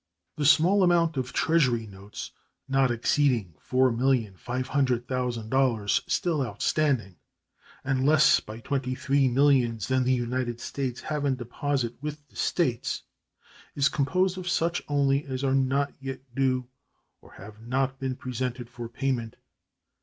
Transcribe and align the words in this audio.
The 0.35 0.47
small 0.47 0.81
amount 0.81 1.15
of 1.15 1.31
Treasury 1.31 1.85
notes, 1.85 2.31
not 2.67 2.89
exceeding 2.89 3.53
$4,500,000, 3.69 6.09
still 6.09 6.41
outstanding, 6.43 7.17
and 7.83 8.03
less 8.03 8.39
by 8.39 8.61
twenty 8.61 8.95
three 8.95 9.27
millions 9.27 9.87
than 9.89 10.03
the 10.03 10.11
United 10.11 10.59
States 10.59 11.01
have 11.01 11.23
in 11.23 11.35
deposit 11.35 11.93
with 12.01 12.27
the 12.29 12.35
States, 12.35 13.03
is 13.75 13.89
composed 13.89 14.39
of 14.39 14.49
such 14.49 14.81
only 14.87 15.23
as 15.25 15.43
are 15.43 15.53
not 15.53 15.93
yet 15.99 16.21
due 16.33 16.67
or 17.21 17.33
have 17.33 17.61
not 17.61 17.99
been 17.99 18.15
presented 18.15 18.71
for 18.71 18.89
payment. 18.89 19.35